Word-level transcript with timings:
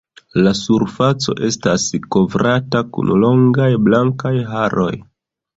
La 0.45 0.53
surfaco 0.59 1.35
estas 1.49 1.85
kovrata 2.17 2.83
kun 2.97 3.13
longaj 3.27 3.71
blankaj 3.89 4.37
haroj. 4.55 4.93